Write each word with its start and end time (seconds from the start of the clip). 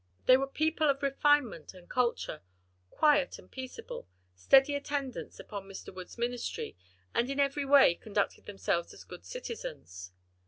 They 0.25 0.35
were 0.35 0.47
people 0.47 0.89
of 0.89 1.03
refinement 1.03 1.75
and 1.75 1.87
culture, 1.87 2.41
quiet 2.89 3.37
and 3.37 3.51
peaceable, 3.51 4.07
steady 4.33 4.73
attendants 4.73 5.39
upon 5.39 5.67
Mr. 5.67 5.93
Wood's 5.93 6.17
ministry, 6.17 6.75
and 7.13 7.29
in 7.29 7.39
every 7.39 7.65
way 7.65 7.93
conducted 7.93 8.47
themselves 8.47 8.95
as 8.95 9.03
good 9.03 9.25
citizens. 9.27 10.11